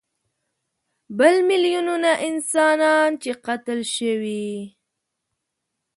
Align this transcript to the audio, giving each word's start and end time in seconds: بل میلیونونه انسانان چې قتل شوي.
بل 1.17 1.35
میلیونونه 1.49 2.11
انسانان 2.27 3.09
چې 3.21 3.31
قتل 3.45 3.79
شوي. 3.95 4.51